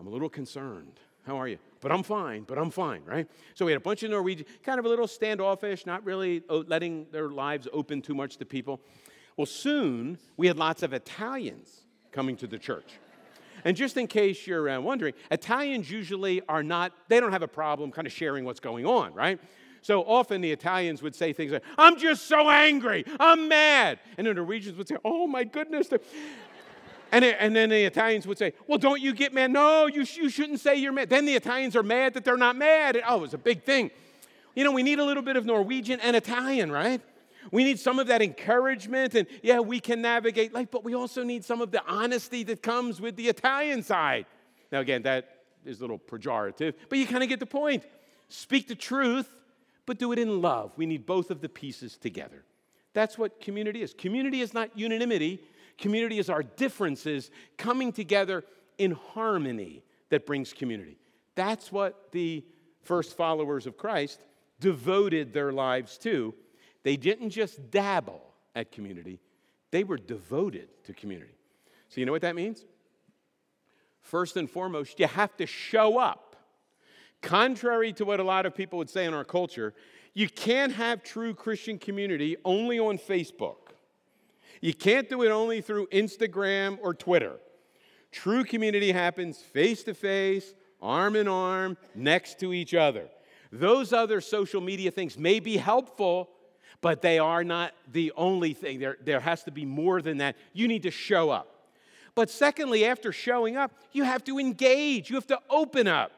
[0.00, 0.98] I'm a little concerned.
[1.26, 1.58] How are you?
[1.82, 3.28] But I'm fine, but I'm fine, right?
[3.54, 7.06] So we had a bunch of Norwegians, kind of a little standoffish, not really letting
[7.12, 8.80] their lives open too much to people.
[9.36, 11.82] Well, soon we had lots of Italians
[12.12, 12.94] coming to the church.
[13.62, 17.48] And just in case you're uh, wondering, Italians usually are not, they don't have a
[17.48, 19.38] problem kind of sharing what's going on, right?
[19.82, 23.98] So often the Italians would say things like, I'm just so angry, I'm mad.
[24.18, 25.88] And the Norwegians would say, Oh my goodness.
[27.12, 29.50] And, it, and then the Italians would say, Well, don't you get mad?
[29.50, 31.10] No, you, sh- you shouldn't say you're mad.
[31.10, 32.96] Then the Italians are mad that they're not mad.
[32.96, 33.90] And, oh, it's a big thing.
[34.54, 37.00] You know, we need a little bit of Norwegian and Italian, right?
[37.52, 41.22] We need some of that encouragement, and yeah, we can navigate life, but we also
[41.22, 44.26] need some of the honesty that comes with the Italian side.
[44.70, 47.84] Now, again, that is a little pejorative, but you kind of get the point.
[48.28, 49.28] Speak the truth,
[49.86, 50.72] but do it in love.
[50.76, 52.44] We need both of the pieces together.
[52.92, 53.94] That's what community is.
[53.94, 55.40] Community is not unanimity,
[55.80, 58.44] community is our differences coming together
[58.78, 60.98] in harmony that brings community.
[61.34, 62.44] That's what the
[62.82, 64.20] first followers of Christ
[64.60, 66.34] devoted their lives to.
[66.82, 68.22] They didn't just dabble
[68.54, 69.20] at community,
[69.70, 71.34] they were devoted to community.
[71.88, 72.64] So, you know what that means?
[74.00, 76.36] First and foremost, you have to show up.
[77.20, 79.74] Contrary to what a lot of people would say in our culture,
[80.14, 83.69] you can't have true Christian community only on Facebook.
[84.60, 87.36] You can't do it only through Instagram or Twitter.
[88.12, 93.08] True community happens face to face, arm in arm, next to each other.
[93.52, 96.30] Those other social media things may be helpful,
[96.80, 98.78] but they are not the only thing.
[98.78, 100.36] There, there has to be more than that.
[100.52, 101.48] You need to show up.
[102.14, 106.12] But secondly, after showing up, you have to engage, you have to open up.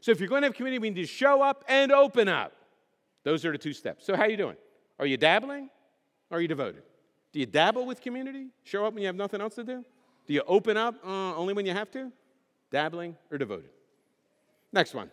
[0.00, 2.52] So if you're going to have community, we need to show up and open up.
[3.24, 4.06] Those are the two steps.
[4.06, 4.56] So how are you doing?
[4.98, 5.70] Are you dabbling?
[6.30, 6.82] Are you devoted?
[7.32, 8.46] Do you dabble with community?
[8.64, 9.84] Show up when you have nothing else to do?
[10.26, 12.10] Do you open up uh, only when you have to?
[12.70, 13.70] Dabbling or devoted?
[14.72, 15.10] Next one.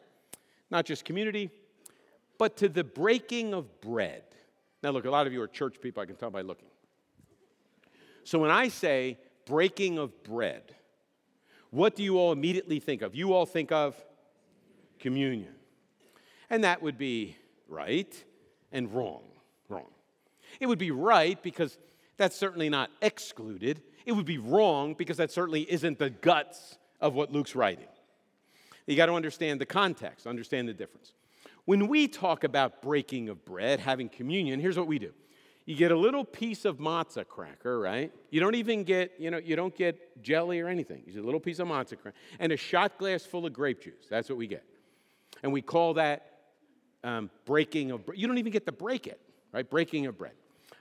[0.70, 1.50] Not just community,
[2.38, 4.24] but to the breaking of bread.
[4.84, 6.68] Now, look, a lot of you are church people, I can tell by looking.
[8.24, 10.76] So when I say breaking of bread,
[11.72, 13.16] what do you all immediately think of?
[13.16, 13.96] You all think of
[15.00, 15.54] communion.
[16.50, 18.24] And that would be right
[18.72, 19.24] and wrong.
[19.70, 19.90] Wrong.
[20.60, 21.78] It would be right because
[22.18, 23.82] that's certainly not excluded.
[24.06, 27.88] It would be wrong because that certainly isn't the guts of what Luke's writing.
[28.86, 31.14] You got to understand the context, understand the difference.
[31.66, 35.12] When we talk about breaking of bread, having communion, here's what we do.
[35.66, 38.14] You get a little piece of matzah cracker, right?
[38.30, 41.04] You don't even get, you know, you don't get jelly or anything.
[41.06, 43.82] You get a little piece of matzah cracker and a shot glass full of grape
[43.82, 44.08] juice.
[44.10, 44.64] That's what we get.
[45.44, 46.38] And we call that
[47.04, 48.18] um, breaking of bread.
[48.18, 49.20] You don't even get to break it,
[49.52, 49.70] right?
[49.70, 50.32] Breaking of bread.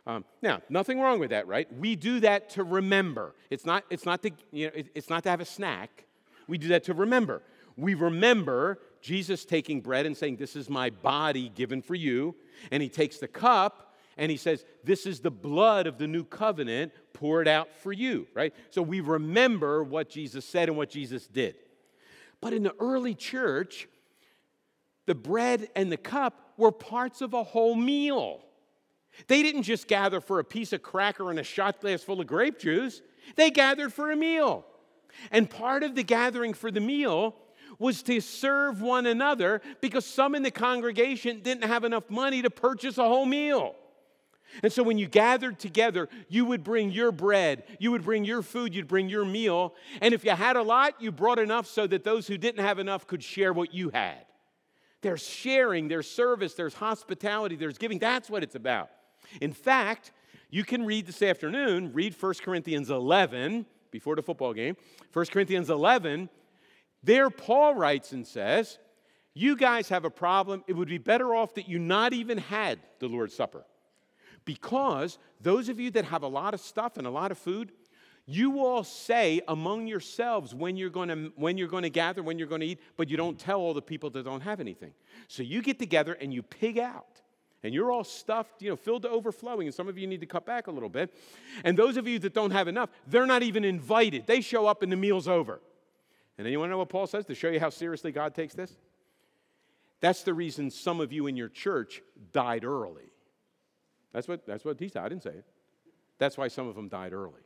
[0.07, 1.69] Um, now, nothing wrong with that, right?
[1.77, 3.35] We do that to remember.
[3.51, 6.05] It's not, it's, not to, you know, it's not to have a snack.
[6.47, 7.43] We do that to remember.
[7.77, 12.37] We remember Jesus taking bread and saying, This is my body given for you.
[12.71, 16.25] And he takes the cup and he says, This is the blood of the new
[16.25, 18.55] covenant poured out for you, right?
[18.71, 21.57] So we remember what Jesus said and what Jesus did.
[22.41, 23.89] But in the early church,
[25.07, 28.46] the bread and the cup were parts of a whole meal.
[29.29, 32.27] They didn't just gather for a piece of cracker and a shot glass full of
[32.27, 33.03] grape juice,
[33.37, 34.65] they gathered for a meal.
[35.31, 37.35] And part of the gathering for the meal
[37.79, 42.51] was to serve one another because some in the congregation didn't have enough money to
[42.51, 43.75] purchase a whole meal.
[44.63, 48.43] And so when you gathered together, you would bring your bread, you would bring your
[48.43, 49.75] food, you'd bring your meal.
[50.01, 52.79] And if you had a lot, you brought enough so that those who didn't have
[52.79, 54.25] enough could share what you had.
[55.03, 57.99] There's sharing, there's service, there's hospitality, there's giving.
[57.99, 58.91] That's what it's about.
[59.41, 60.13] In fact,
[60.51, 64.77] you can read this afternoon, read 1 Corinthians 11 before the football game.
[65.13, 66.29] 1 Corinthians 11,
[67.03, 68.79] there Paul writes and says,
[69.35, 70.65] You guys have a problem.
[70.67, 73.65] It would be better off that you not even had the Lord's Supper.
[74.45, 77.73] Because those of you that have a lot of stuff and a lot of food,
[78.27, 82.39] you all say among yourselves when you're going to when you're going to gather when
[82.39, 84.93] you're going to eat but you don't tell all the people that don't have anything
[85.29, 87.23] so you get together and you pig out
[87.63, 90.27] and you're all stuffed you know filled to overflowing and some of you need to
[90.27, 91.13] cut back a little bit
[91.65, 94.83] and those of you that don't have enough they're not even invited they show up
[94.83, 95.61] and the meal's over
[96.39, 98.77] and anyone know what paul says to show you how seriously god takes this
[100.01, 103.11] that's the reason some of you in your church died early
[104.17, 105.03] that's what, that's what he said.
[105.03, 105.45] I didn't say it.
[106.19, 107.43] That's why some of them died early.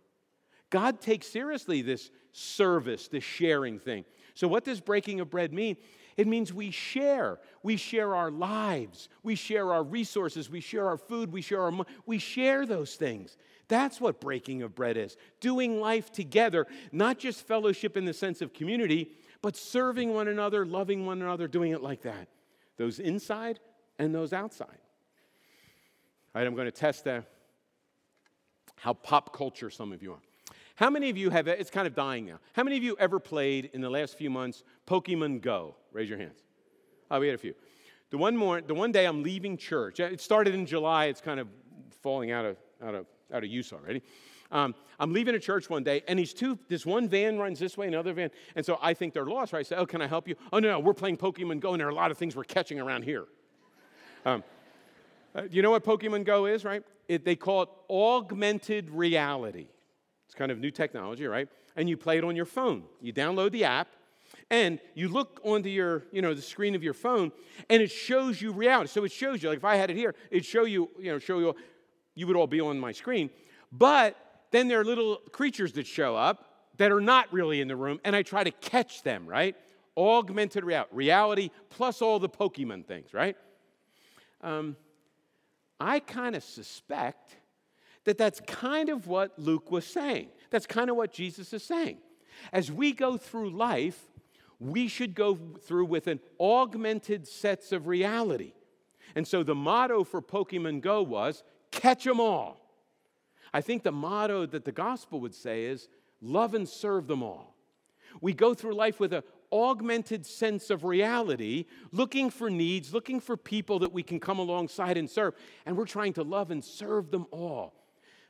[0.70, 4.04] God takes seriously this service, this sharing thing.
[4.34, 5.76] So, what does breaking of bread mean?
[6.20, 7.38] It means we share.
[7.62, 9.08] We share our lives.
[9.22, 10.50] We share our resources.
[10.50, 11.32] We share our food.
[11.32, 11.88] We share our money.
[12.04, 13.38] We share those things.
[13.68, 15.16] That's what breaking of bread is.
[15.40, 20.66] Doing life together, not just fellowship in the sense of community, but serving one another,
[20.66, 22.28] loving one another, doing it like that.
[22.76, 23.58] Those inside
[23.98, 24.66] and those outside.
[26.34, 27.22] All right, I'm going to test uh,
[28.76, 30.22] how pop culture some of you are.
[30.80, 32.38] How many of you have, it's kind of dying now.
[32.54, 35.76] How many of you ever played in the last few months Pokemon Go?
[35.92, 36.38] Raise your hands.
[37.10, 37.54] Oh, we had a few.
[38.08, 41.38] The one, more, the one day I'm leaving church, it started in July, it's kind
[41.38, 41.48] of
[42.00, 44.00] falling out of, out of, out of use already.
[44.50, 47.76] Um, I'm leaving a church one day, and these two, this one van runs this
[47.76, 49.52] way, another van, and so I think they're lost.
[49.52, 49.60] Right?
[49.60, 51.80] I say, "Oh, can I help you?" Oh no, no, we're playing Pokemon Go, and
[51.80, 53.26] there are a lot of things we're catching around here.
[54.24, 54.42] Um,
[55.36, 56.82] uh, you know what Pokemon Go is, right?
[57.06, 59.68] It, they call it augmented reality.
[60.30, 61.48] It's kind of new technology, right?
[61.74, 62.84] And you play it on your phone.
[63.00, 63.88] You download the app,
[64.48, 67.32] and you look onto your, you know, the screen of your phone,
[67.68, 68.88] and it shows you reality.
[68.90, 71.18] So it shows you, like if I had it here, it'd show you, you know,
[71.18, 71.56] show you,
[72.14, 73.28] you would all be on my screen.
[73.72, 74.16] But
[74.52, 77.98] then there are little creatures that show up that are not really in the room,
[78.04, 79.56] and I try to catch them, right?
[79.96, 83.36] Augmented reality, reality plus all the Pokemon things, right?
[84.42, 84.76] Um,
[85.80, 87.34] I kind of suspect
[88.04, 90.28] that that's kind of what Luke was saying.
[90.50, 91.98] That's kind of what Jesus is saying.
[92.52, 94.10] As we go through life,
[94.58, 98.52] we should go through with an augmented sets of reality.
[99.14, 102.60] And so the motto for Pokemon Go was catch them all.
[103.52, 105.88] I think the motto that the gospel would say is
[106.20, 107.56] love and serve them all.
[108.20, 113.36] We go through life with an augmented sense of reality, looking for needs, looking for
[113.36, 115.34] people that we can come alongside and serve.
[115.66, 117.79] And we're trying to love and serve them all.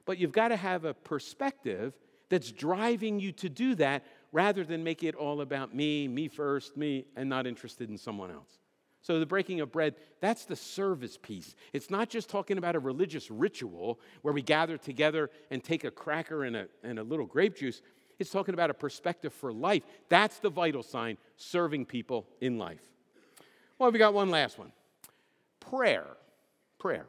[0.07, 1.95] But you've got to have a perspective
[2.29, 6.77] that's driving you to do that rather than make it all about me, me first,
[6.77, 8.59] me, and not interested in someone else.
[9.03, 11.55] So, the breaking of bread, that's the service piece.
[11.73, 15.91] It's not just talking about a religious ritual where we gather together and take a
[15.91, 17.81] cracker and a, and a little grape juice.
[18.19, 19.83] It's talking about a perspective for life.
[20.11, 22.83] That's the vital sign, serving people in life.
[23.79, 24.73] Well, we got one last one
[25.59, 26.07] prayer.
[26.79, 27.07] Prayer.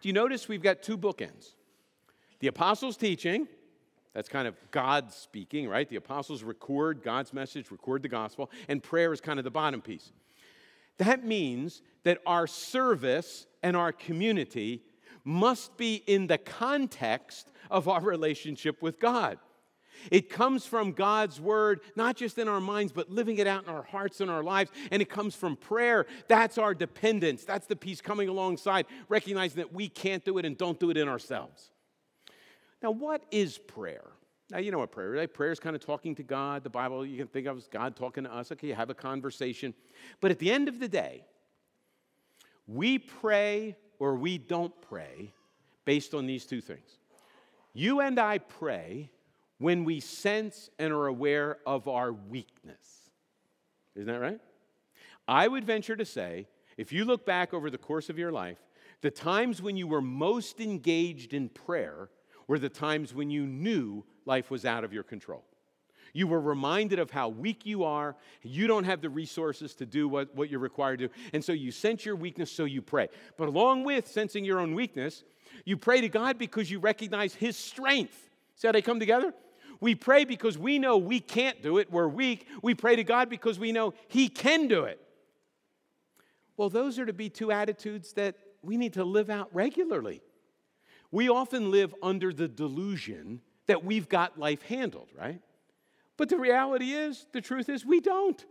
[0.00, 1.54] Do you notice we've got two bookends?
[2.40, 3.48] The apostles' teaching,
[4.14, 5.88] that's kind of God speaking, right?
[5.88, 9.80] The apostles record God's message, record the gospel, and prayer is kind of the bottom
[9.80, 10.12] piece.
[10.98, 14.82] That means that our service and our community
[15.24, 19.38] must be in the context of our relationship with God.
[20.10, 23.70] It comes from God's word, not just in our minds, but living it out in
[23.70, 24.70] our hearts and our lives.
[24.90, 26.06] And it comes from prayer.
[26.28, 27.44] That's our dependence.
[27.44, 30.96] That's the piece coming alongside, recognizing that we can't do it and don't do it
[30.96, 31.70] in ourselves.
[32.82, 34.04] Now, what is prayer?
[34.50, 35.18] Now, you know what prayer is.
[35.18, 35.32] Right?
[35.34, 36.62] Prayer is kind of talking to God.
[36.62, 38.50] The Bible, you can think of as God talking to us.
[38.52, 39.74] Okay, you have a conversation.
[40.20, 41.24] But at the end of the day,
[42.66, 45.32] we pray or we don't pray
[45.84, 46.98] based on these two things.
[47.72, 49.10] You and I pray
[49.58, 53.10] when we sense and are aware of our weakness.
[53.94, 54.40] Isn't that right?
[55.26, 56.46] I would venture to say,
[56.76, 58.58] if you look back over the course of your life,
[59.00, 62.08] the times when you were most engaged in prayer
[62.46, 65.44] were the times when you knew life was out of your control.
[66.14, 68.16] You were reminded of how weak you are.
[68.42, 71.14] You don't have the resources to do what, what you're required to do.
[71.32, 73.08] And so you sense your weakness, so you pray.
[73.36, 75.24] But along with sensing your own weakness,
[75.64, 78.30] you pray to God because you recognize His strength.
[78.56, 79.34] See how they come together?
[79.80, 82.46] We pray because we know we can't do it, we're weak.
[82.62, 85.00] We pray to God because we know He can do it.
[86.56, 90.20] Well, those are to be two attitudes that we need to live out regularly.
[91.10, 95.40] We often live under the delusion that we've got life handled, right?
[96.16, 98.44] But the reality is, the truth is, we don't.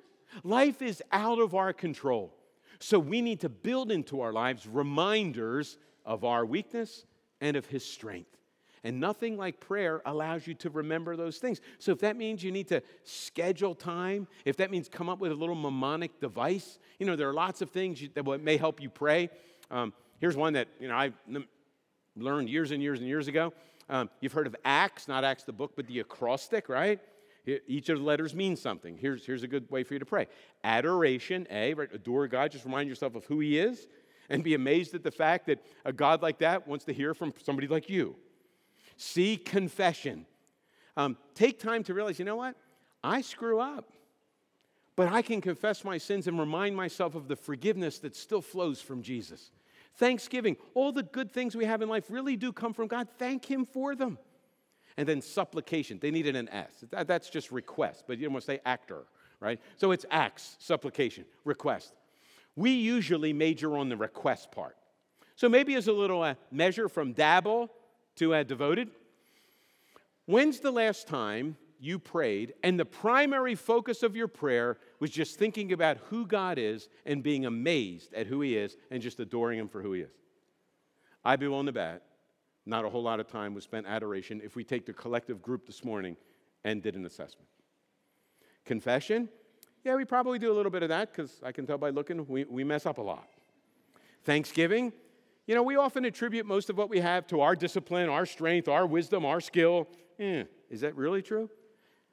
[0.43, 2.33] Life is out of our control.
[2.79, 7.05] So we need to build into our lives reminders of our weakness
[7.41, 8.37] and of His strength.
[8.83, 11.61] And nothing like prayer allows you to remember those things.
[11.79, 15.31] So if that means you need to schedule time, if that means come up with
[15.31, 18.89] a little mnemonic device, you know, there are lots of things that may help you
[18.89, 19.29] pray.
[19.71, 21.11] Um, here's one that, you know, I
[22.15, 23.53] learned years and years and years ago.
[23.89, 26.99] Um, you've heard of ACTS, not ACTS the book, but the acrostic, right?
[27.65, 28.97] Each of the letters means something.
[28.97, 30.27] Here's, here's a good way for you to pray
[30.63, 31.89] adoration, A, right?
[31.93, 33.87] Adore God, just remind yourself of who He is,
[34.29, 37.33] and be amazed at the fact that a God like that wants to hear from
[37.41, 38.15] somebody like you.
[38.97, 40.25] C, confession.
[40.95, 42.55] Um, take time to realize, you know what?
[43.03, 43.93] I screw up.
[44.95, 48.81] But I can confess my sins and remind myself of the forgiveness that still flows
[48.81, 49.51] from Jesus.
[49.97, 53.07] Thanksgiving, all the good things we have in life really do come from God.
[53.19, 54.17] Thank Him for them.
[54.97, 56.83] And then supplication, they needed an S.
[56.89, 59.03] That's just request, but you don't want to say actor,
[59.39, 59.59] right?
[59.77, 61.93] So it's acts, supplication, request.
[62.55, 64.75] We usually major on the request part.
[65.35, 67.69] So maybe as a little uh, measure from dabble
[68.17, 68.89] to uh, devoted.
[70.25, 75.37] When's the last time you prayed and the primary focus of your prayer was just
[75.37, 79.59] thinking about who God is and being amazed at who He is and just adoring
[79.59, 80.11] Him for who He is?
[81.23, 82.03] I'd be willing to bet
[82.67, 85.65] not a whole lot of time was spent adoration if we take the collective group
[85.65, 86.17] this morning
[86.65, 87.47] and did an assessment.
[88.65, 89.29] Confession,
[89.85, 92.27] yeah, we probably do a little bit of that because I can tell by looking,
[92.27, 93.29] we, we mess up a lot.
[94.25, 94.91] Thanksgiving,
[95.47, 98.67] you know, we often attribute most of what we have to our discipline, our strength,
[98.67, 99.87] our wisdom, our skill.
[100.19, 101.49] Eh, is that really true?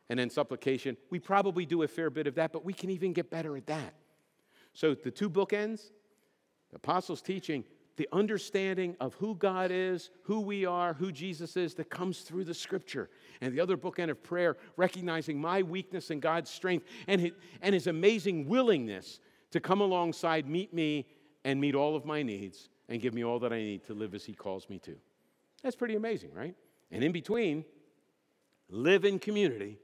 [0.09, 3.13] And then supplication, we probably do a fair bit of that, but we can even
[3.13, 3.95] get better at that.
[4.73, 5.91] So the two bookends,
[6.71, 7.65] the apostles' teaching,
[7.97, 12.45] the understanding of who God is, who we are, who Jesus is that comes through
[12.45, 13.09] the scripture.
[13.41, 17.33] And the other bookend of prayer, recognizing my weakness and God's strength and his,
[17.63, 19.21] and his amazing willingness
[19.53, 21.07] to come alongside, meet me,
[21.45, 24.15] and meet all of my needs and give me all that I need to live
[24.15, 24.95] as he calls me to.
[25.63, 26.55] That's pretty amazing, right?
[26.91, 27.65] And in between,
[28.69, 29.79] live in community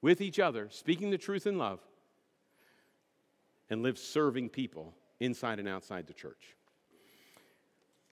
[0.00, 1.80] with each other, speaking the truth in love,
[3.70, 6.56] and live serving people inside and outside the church.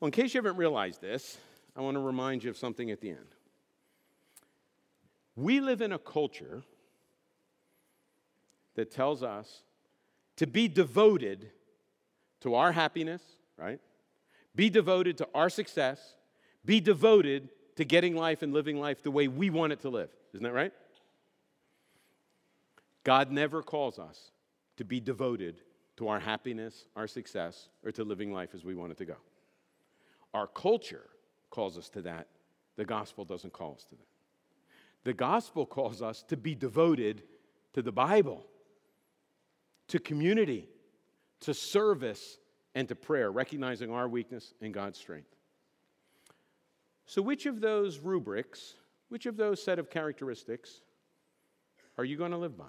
[0.00, 1.38] Well, in case you haven't realized this,
[1.76, 3.34] I want to remind you of something at the end.
[5.36, 6.62] We live in a culture
[8.74, 9.62] that tells us
[10.36, 11.50] to be devoted
[12.40, 13.22] to our happiness,
[13.56, 13.80] right?
[14.56, 16.16] Be devoted to our success.
[16.64, 20.08] Be devoted to getting life and living life the way we want it to live.
[20.32, 20.72] Isn't that right?
[23.04, 24.32] God never calls us
[24.78, 25.60] to be devoted
[25.98, 29.16] to our happiness, our success, or to living life as we want it to go.
[30.34, 31.04] Our culture
[31.50, 32.26] calls us to that.
[32.76, 34.06] The gospel doesn't call us to that.
[35.04, 37.22] The gospel calls us to be devoted
[37.74, 38.44] to the Bible,
[39.88, 40.68] to community,
[41.40, 42.38] to service,
[42.76, 45.34] and to prayer, recognizing our weakness and God's strength.
[47.06, 48.74] So, which of those rubrics,
[49.08, 50.82] which of those set of characteristics
[51.96, 52.66] are you going to live by?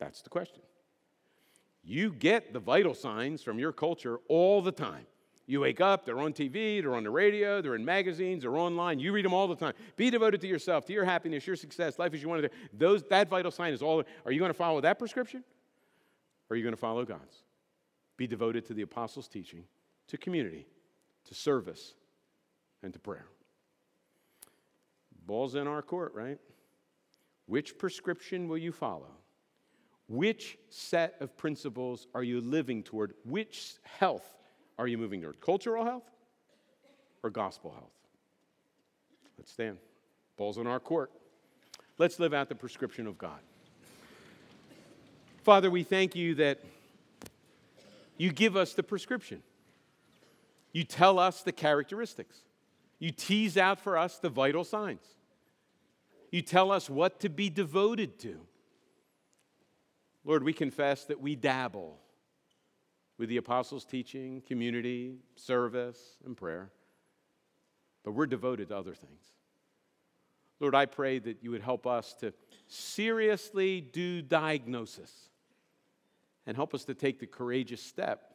[0.00, 0.62] That's the question.
[1.84, 5.06] You get the vital signs from your culture all the time.
[5.46, 8.98] You wake up, they're on TV, they're on the radio, they're in magazines, they're online.
[8.98, 9.74] You read them all the time.
[9.94, 12.52] Be devoted to yourself, to your happiness, your success, life as you want it.
[12.76, 14.02] Those, that vital sign is all.
[14.24, 15.44] Are you going to follow that prescription?
[16.50, 17.45] Or are you going to follow God's?
[18.16, 19.64] Be devoted to the apostles' teaching,
[20.08, 20.66] to community,
[21.26, 21.94] to service,
[22.82, 23.26] and to prayer.
[25.26, 26.38] Ball's in our court, right?
[27.46, 29.10] Which prescription will you follow?
[30.08, 33.14] Which set of principles are you living toward?
[33.24, 34.36] Which health
[34.78, 36.04] are you moving toward cultural health
[37.22, 37.90] or gospel health?
[39.36, 39.78] Let's stand.
[40.36, 41.10] Ball's in our court.
[41.98, 43.38] Let's live out the prescription of God.
[45.42, 46.60] Father, we thank you that
[48.16, 49.42] you give us the prescription.
[50.72, 52.38] You tell us the characteristics.
[52.98, 55.04] You tease out for us the vital signs.
[56.30, 58.40] You tell us what to be devoted to.
[60.24, 61.98] Lord, we confess that we dabble
[63.18, 66.70] with the apostles' teaching, community, service, and prayer,
[68.04, 69.22] but we're devoted to other things.
[70.58, 72.32] Lord, I pray that you would help us to
[72.66, 75.30] seriously do diagnosis
[76.46, 78.34] and help us to take the courageous step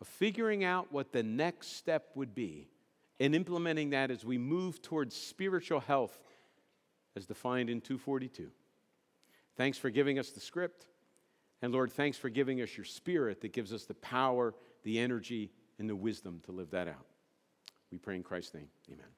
[0.00, 2.68] of figuring out what the next step would be
[3.20, 6.16] and implementing that as we move towards spiritual health
[7.16, 8.50] as defined in 242.
[9.56, 10.86] Thanks for giving us the script.
[11.60, 14.54] And Lord, thanks for giving us your spirit that gives us the power,
[14.84, 15.50] the energy,
[15.80, 17.06] and the wisdom to live that out.
[17.90, 18.68] We pray in Christ's name.
[18.88, 19.17] Amen.